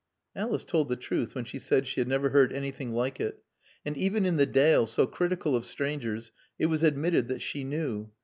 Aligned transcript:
Alice 0.35 0.63
told 0.65 0.89
the 0.89 0.95
truth 0.95 1.35
when 1.35 1.45
she 1.45 1.59
said 1.59 1.85
she 1.85 2.01
had 2.01 2.07
never 2.07 2.29
heard 2.29 2.51
anything 2.51 2.91
like 2.91 3.19
it; 3.19 3.43
and 3.85 3.95
even 3.95 4.25
in 4.25 4.37
the 4.37 4.47
dale, 4.47 4.87
so 4.87 5.05
critical 5.05 5.55
of 5.55 5.63
strangers, 5.63 6.31
it 6.57 6.65
was 6.65 6.81
admitted 6.81 7.27
that 7.27 7.43
she 7.43 7.63
knew. 7.63 8.09